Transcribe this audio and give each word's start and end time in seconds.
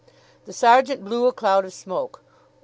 The 0.45 0.51
sergeant 0.53 1.05
blew 1.05 1.27
a 1.27 1.31
cloud 1.31 1.63
of 1.63 1.73
smoke. 1.73 2.23